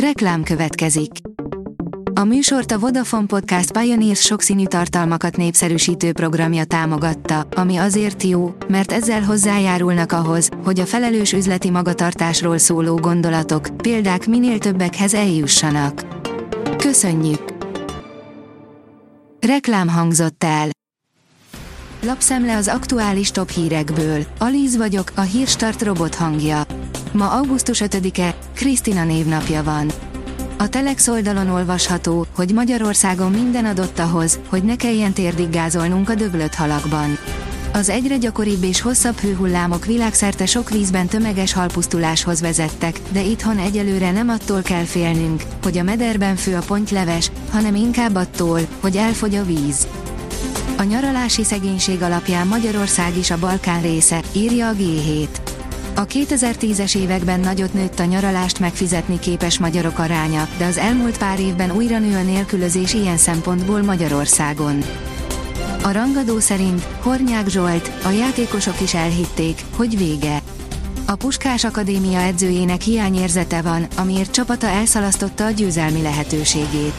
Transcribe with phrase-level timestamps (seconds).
[0.00, 1.10] Reklám következik.
[2.14, 8.92] A műsort a Vodafone Podcast Pioneers sokszínű tartalmakat népszerűsítő programja támogatta, ami azért jó, mert
[8.92, 16.06] ezzel hozzájárulnak ahhoz, hogy a felelős üzleti magatartásról szóló gondolatok, példák minél többekhez eljussanak.
[16.76, 17.54] Köszönjük!
[19.40, 20.68] Reklám hangzott el.
[22.02, 24.24] Lapszemle az aktuális top hírekből.
[24.38, 26.65] Alíz vagyok, a hírstart robot hangja.
[27.16, 29.90] Ma augusztus 5-e, Krisztina névnapja van.
[30.56, 36.54] A Telex oldalon olvasható, hogy Magyarországon minden adott ahhoz, hogy ne kelljen térdiggázolnunk a döglött
[36.54, 37.18] halakban.
[37.72, 44.10] Az egyre gyakoribb és hosszabb hőhullámok világszerte sok vízben tömeges halpusztuláshoz vezettek, de itthon egyelőre
[44.10, 49.34] nem attól kell félnünk, hogy a mederben fő a pontyleves, hanem inkább attól, hogy elfogy
[49.34, 49.86] a víz.
[50.78, 55.55] A nyaralási szegénység alapján Magyarország is a Balkán része, írja a G7.
[55.98, 61.40] A 2010-es években nagyot nőtt a nyaralást megfizetni képes magyarok aránya, de az elmúlt pár
[61.40, 64.82] évben újra nő a nélkülözés ilyen szempontból Magyarországon.
[65.82, 70.42] A rangadó szerint Hornyák Zsolt, a játékosok is elhitték, hogy vége.
[71.06, 76.94] A Puskás Akadémia edzőjének hiányérzete van, amiért csapata elszalasztotta a győzelmi lehetőségét.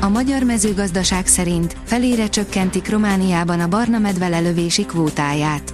[0.00, 5.71] A magyar mezőgazdaság szerint felére csökkentik Romániában a barna medve lelövési kvótáját.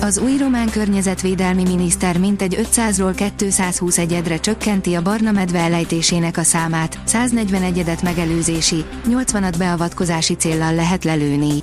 [0.00, 6.42] Az új román környezetvédelmi miniszter mintegy 500-ról 220 egyedre csökkenti a barna medve elejtésének a
[6.42, 11.62] számát, 140 egyedet megelőzési, 80-at beavatkozási céllal lehet lelőni.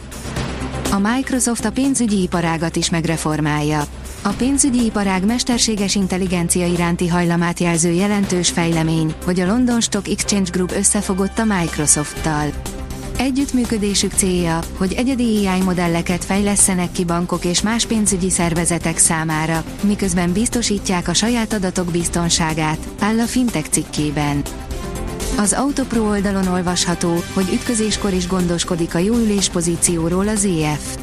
[0.91, 3.83] A Microsoft a pénzügyi iparágat is megreformálja.
[4.21, 10.49] A pénzügyi iparág mesterséges intelligencia iránti hajlamát jelző jelentős fejlemény, hogy a London Stock Exchange
[10.51, 12.49] Group összefogott a Microsofttal.
[13.17, 20.31] Együttműködésük célja, hogy egyedi AI modelleket fejlesztenek ki bankok és más pénzügyi szervezetek számára, miközben
[20.31, 24.41] biztosítják a saját adatok biztonságát, áll a Fintech cikkében.
[25.37, 30.97] Az Autopro oldalon olvasható, hogy ütközéskor is gondoskodik a jó ülés pozícióról az EF.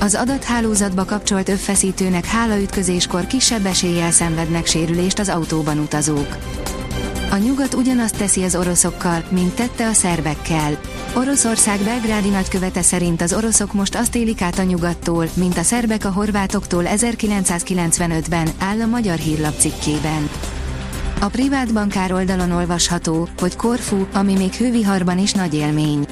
[0.00, 6.36] Az adathálózatba kapcsolt öffeszítőnek hála ütközéskor kisebb eséllyel szenvednek sérülést az autóban utazók.
[7.30, 10.78] A nyugat ugyanazt teszi az oroszokkal, mint tette a szerbekkel.
[11.18, 16.04] Oroszország belgrádi nagykövete szerint az oroszok most azt élik át a nyugattól, mint a szerbek
[16.04, 20.28] a horvátoktól 1995-ben, áll a magyar hírlap cikkében.
[21.20, 26.06] A privát bankár oldalon olvasható, hogy Korfu, ami még hőviharban is nagy élmény.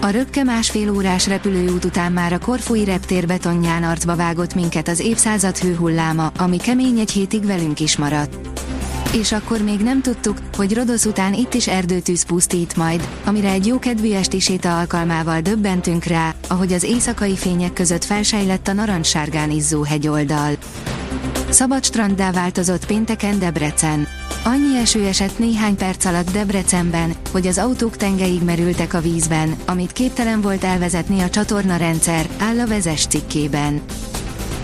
[0.00, 5.00] A röpke másfél órás repülőút után már a Korfui reptér betonján arcba vágott minket az
[5.00, 8.36] évszázad hőhulláma, ami kemény egy hétig velünk is maradt.
[9.12, 13.66] És akkor még nem tudtuk, hogy Rodosz után itt is erdőtűz pusztít majd, amire egy
[13.66, 19.82] jókedvű esti séta alkalmával döbbentünk rá, ahogy az éjszakai fények között felsejlett a narancssárgán izzó
[19.82, 20.52] hegyoldal.
[21.50, 24.06] Szabad stranddá változott pénteken Debrecen.
[24.44, 29.92] Annyi eső esett néhány perc alatt Debrecenben, hogy az autók tengeig merültek a vízben, amit
[29.92, 33.80] képtelen volt elvezetni a csatorna rendszer, áll a vezes cikkében.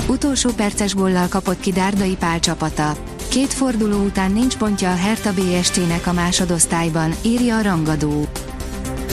[0.09, 3.09] Utolsó perces góllal kapott ki Dárdai Pál csapata.
[3.31, 8.29] Két forduló után nincs pontja a Hertha BSC-nek a másodosztályban, írja a rangadó.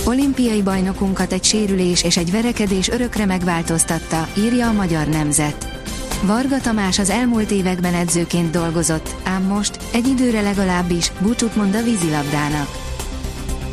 [0.05, 5.81] Olimpiai bajnokunkat egy sérülés és egy verekedés örökre megváltoztatta, írja a magyar nemzet.
[6.23, 11.83] Varga Tamás az elmúlt években edzőként dolgozott, ám most, egy időre legalábbis, búcsút mond a
[11.83, 12.67] vízilabdának.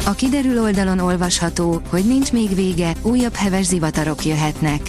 [0.06, 4.80] A kiderül oldalon olvasható, hogy nincs még vége, újabb heves zivatarok jöhetnek.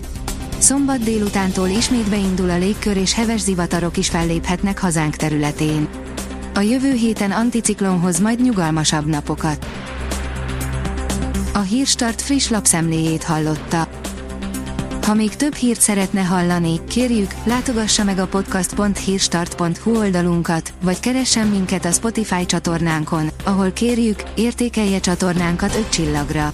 [0.57, 5.87] Szombat délutántól ismét beindul a légkör és heves zivatarok is felléphetnek hazánk területén.
[6.53, 9.67] A jövő héten anticiklonhoz majd nyugalmasabb napokat.
[11.53, 13.87] A Hírstart friss lapszemléjét hallotta.
[15.05, 21.85] Ha még több hírt szeretne hallani, kérjük, látogassa meg a podcast.hírstart.hu oldalunkat, vagy keressen minket
[21.85, 26.53] a Spotify csatornánkon, ahol kérjük, értékelje csatornánkat 5 csillagra.